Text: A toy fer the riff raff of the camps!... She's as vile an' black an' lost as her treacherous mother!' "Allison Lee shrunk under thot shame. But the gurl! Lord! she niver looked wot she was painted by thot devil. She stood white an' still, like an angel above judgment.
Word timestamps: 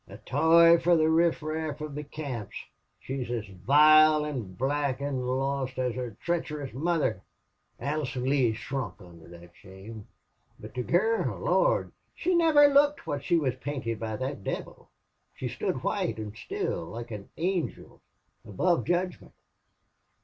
A 0.07 0.17
toy 0.17 0.79
fer 0.79 0.95
the 0.97 1.11
riff 1.11 1.43
raff 1.43 1.79
of 1.79 1.93
the 1.93 2.03
camps!... 2.03 2.55
She's 2.99 3.29
as 3.29 3.45
vile 3.45 4.25
an' 4.25 4.53
black 4.55 4.99
an' 4.99 5.19
lost 5.27 5.77
as 5.77 5.93
her 5.93 6.17
treacherous 6.25 6.73
mother!' 6.73 7.21
"Allison 7.79 8.23
Lee 8.23 8.53
shrunk 8.53 8.95
under 8.99 9.29
thot 9.29 9.49
shame. 9.53 10.07
But 10.59 10.73
the 10.73 10.81
gurl! 10.81 11.39
Lord! 11.45 11.91
she 12.15 12.33
niver 12.33 12.65
looked 12.65 13.05
wot 13.05 13.23
she 13.23 13.37
was 13.37 13.53
painted 13.57 13.99
by 13.99 14.17
thot 14.17 14.43
devil. 14.43 14.89
She 15.35 15.47
stood 15.47 15.83
white 15.83 16.17
an' 16.17 16.33
still, 16.35 16.85
like 16.85 17.11
an 17.11 17.29
angel 17.37 18.01
above 18.43 18.85
judgment. 18.85 19.35